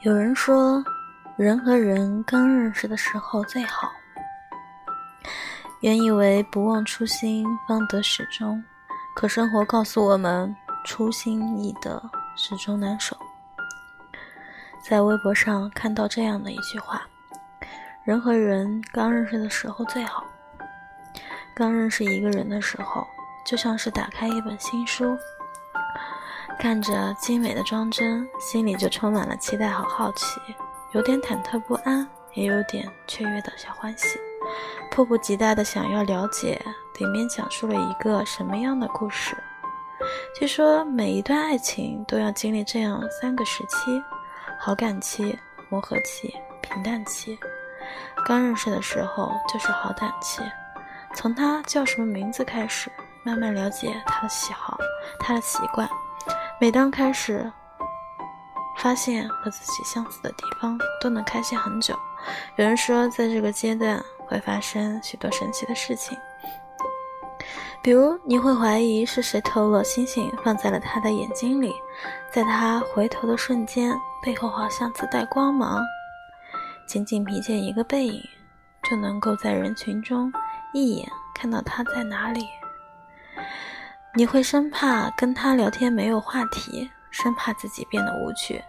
[0.00, 0.84] 有人说，
[1.36, 3.90] 人和人刚认识的时候最好。
[5.80, 8.62] 原以为不忘初心方得始终，
[9.14, 10.54] 可生活告诉我们，
[10.84, 12.02] 初心易得，
[12.36, 13.16] 始终难守。
[14.82, 17.02] 在微博上看到这样的一句话：
[18.04, 20.24] 人和人刚认识的时候最好。
[21.54, 23.06] 刚认识一个人的时候，
[23.46, 25.16] 就像是打开一本新书。
[26.58, 30.40] 看着精美的装帧，心里就充满了期待和好奇，
[30.92, 34.18] 有点忐忑不安，也有点雀跃的小欢喜，
[34.90, 36.60] 迫不及待的想要了解
[36.98, 39.36] 里面讲述了一个什么样的故事。
[40.38, 44.02] 据说每一段爱情都要经历这样三个时期：
[44.58, 45.38] 好感期、
[45.68, 47.38] 磨合期、平淡期。
[48.26, 50.42] 刚认识的时候就是好感期，
[51.14, 52.90] 从他叫什么名字开始，
[53.22, 54.76] 慢慢了解他的喜好、
[55.20, 55.88] 他的习惯。
[56.58, 57.52] 每当开始
[58.78, 61.94] 发现和自己相似的地方，都能开心很久。
[62.56, 66.16] 有人说，在这个阶段会发生许多神奇的事情，
[67.82, 71.74] 比如你会怀疑是谁偷了星星放在了他的眼睛里，
[72.32, 75.82] 在他回头的瞬间，背后好像自带光芒，
[76.88, 78.22] 仅仅瞥见一个背影，
[78.88, 80.32] 就能够在人群中
[80.72, 82.46] 一眼看到他在哪里。
[84.16, 88.64] 你会生怕跟他聊天没有话题，生怕自己变得无趣，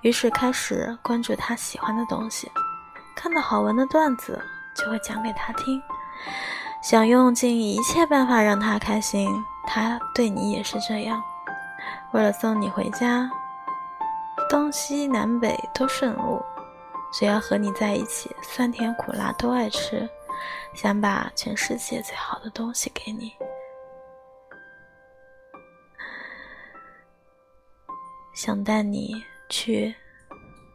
[0.00, 2.50] 于是开始关注他喜欢的东西，
[3.14, 4.42] 看到好玩的段子
[4.74, 5.80] 就会讲给他听，
[6.82, 9.30] 想用尽一切办法让他开心。
[9.68, 11.22] 他对你也是这样，
[12.12, 13.30] 为了送你回家，
[14.50, 16.42] 东西南北都顺路，
[17.12, 20.08] 只要和你在一起，酸甜苦辣都爱吃，
[20.74, 23.32] 想把全世界最好的东西给你。
[28.38, 29.92] 想带你去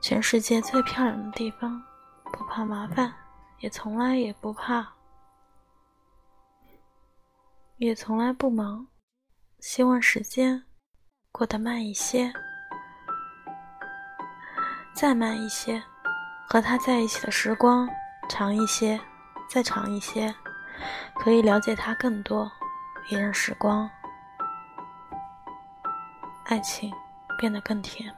[0.01, 1.81] 全世界最漂亮的地方，
[2.25, 3.13] 不怕麻烦，
[3.59, 4.85] 也从来也不怕，
[7.77, 8.85] 也从来不忙。
[9.61, 10.61] 希望时间
[11.31, 12.33] 过得慢一些，
[14.93, 15.81] 再慢一些，
[16.49, 17.87] 和他在一起的时光
[18.27, 18.99] 长一些，
[19.49, 20.35] 再长一些，
[21.15, 22.51] 可以了解他更多，
[23.07, 23.89] 也让时光、
[26.43, 26.93] 爱情。
[27.37, 28.13] 变得更甜。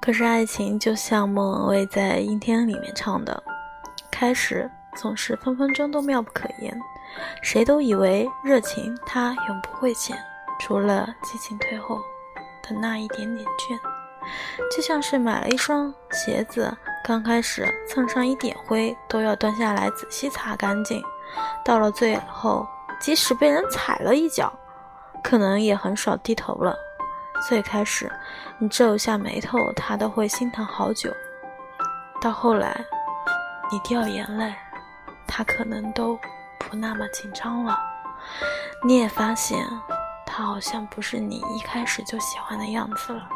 [0.00, 3.42] 可是爱情就像莫文蔚在《阴天》里面唱的，
[4.10, 6.78] 开始总是分分钟都妙不可言，
[7.42, 10.16] 谁都以为热情它永不会减，
[10.60, 11.96] 除了激情退后
[12.62, 13.78] 的那一点点倦。
[14.74, 21.02] 就像是买了一双鞋子，刚开始蹭上一点灰都要端下来仔细擦干净，
[21.64, 22.66] 到了最后，
[23.00, 24.52] 即使被人踩了一脚，
[25.22, 26.76] 可能也很少低头了。
[27.46, 28.10] 最开始，
[28.58, 31.10] 你皱一下眉头，他都会心疼好久；
[32.20, 32.84] 到后来，
[33.70, 34.54] 你掉眼泪，
[35.26, 36.18] 他可能都
[36.58, 37.78] 不那么紧张了。
[38.82, 39.58] 你也发现，
[40.24, 43.28] 他好像不是你一开始就喜欢的样子了。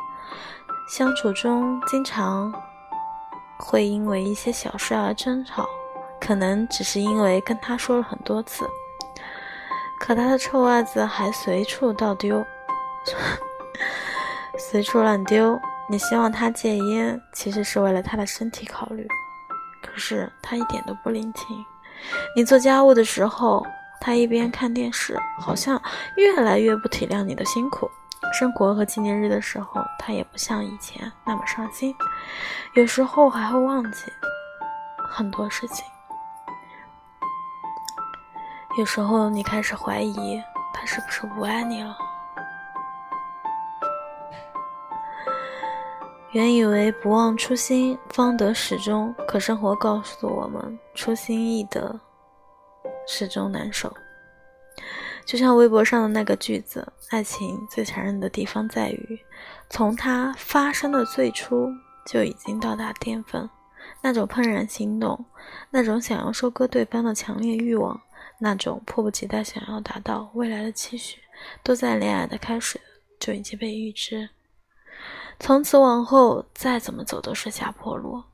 [0.89, 2.51] 相处中，经常
[3.59, 5.69] 会因为一些小事而争吵，
[6.19, 8.67] 可能只是因为跟他说了很多次，
[10.01, 12.43] 可他的臭袜子还随处倒丢。
[14.59, 15.59] 随处乱丢。
[15.91, 19.09] 你希望他戒烟，其实是为了他的身体考虑。
[19.81, 21.65] 可是他一点都不领情。
[22.37, 23.65] 你做家务的时候，
[24.01, 25.81] 他一边看电视，好像
[26.17, 27.91] 越来越不体谅你的辛苦。
[28.39, 31.95] 生活和纪念日的时候，他也不像以前那么上心。
[32.75, 34.05] 有时候还会忘记
[35.09, 35.85] 很多事情。
[38.79, 40.43] 有时候你开始怀疑
[40.75, 41.97] 他是不是不爱你了。
[46.33, 51.99] 原以为不忘初心方得始终，可生活告诉我们，初心易得，
[53.07, 53.91] 始终难守。
[55.25, 59.19] 就像微博上的那个句子：“爱情最残忍的地方在于，
[59.71, 61.67] 从它发生的最初
[62.07, 63.49] 就已经到达巅峰。
[64.03, 65.25] 那种怦然心动，
[65.71, 67.99] 那种想要收割对方的强烈欲望，
[68.39, 71.19] 那种迫不及待想要达到未来的期许，
[71.63, 72.79] 都在恋爱的开始
[73.19, 74.29] 就已经被预知。”
[75.41, 78.25] 从此往后，再怎么走都是下坡路，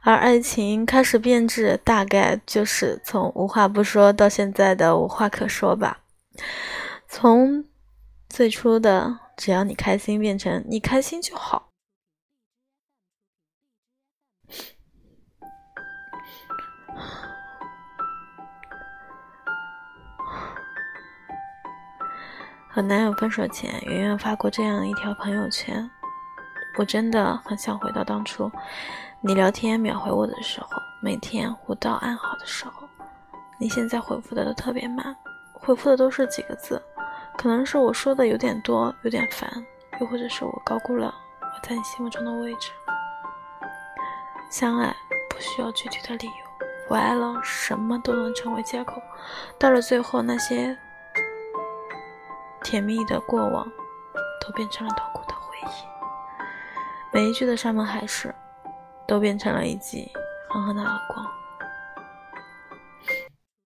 [0.00, 6.00] 而爱情开始变质，大概就是从无话不说到现在的无话可说吧。
[7.08, 7.64] 从
[8.28, 11.68] 最初的只要你开心，变成你开心就好。
[22.74, 25.88] 和男友分手前，圆圆发过这样一条朋友圈
[26.76, 28.50] ：“我真的很想回到当初，
[29.20, 32.88] 你聊天秒回我的时候，每天互道暗好的时候。
[33.58, 35.14] 你现在回复的都特别慢，
[35.52, 36.82] 回复的都是几个字，
[37.38, 39.48] 可能是我说的有点多，有点烦，
[40.00, 42.72] 又或者是我高估了我在你心目中的位置。
[44.50, 44.92] 相爱
[45.30, 49.00] 不需要具体的理由，我爱了，什么都能成为借口。
[49.60, 50.76] 到了最后，那些……”
[52.74, 53.64] 甜蜜的过往，
[54.44, 55.86] 都变成了痛苦的回忆。
[57.12, 58.34] 每一句的山盟海誓，
[59.06, 60.10] 都变成了一记
[60.50, 61.24] 狠狠的耳光。